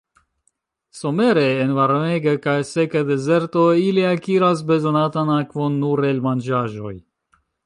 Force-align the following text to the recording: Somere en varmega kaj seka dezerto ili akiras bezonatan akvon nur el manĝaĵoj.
Somere 0.99 1.43
en 1.65 1.73
varmega 1.79 2.33
kaj 2.47 2.55
seka 2.71 3.03
dezerto 3.11 3.67
ili 3.83 4.07
akiras 4.15 4.65
bezonatan 4.73 5.31
akvon 5.39 5.79
nur 5.85 6.05
el 6.13 6.25
manĝaĵoj. 6.29 6.97